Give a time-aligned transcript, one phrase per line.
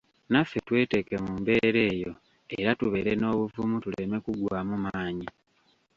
[0.31, 2.11] Naffe tweteeke mu mbeera eyo
[2.59, 5.27] era tubeere n'obuvumu tuleme kuggwaamu maanyi.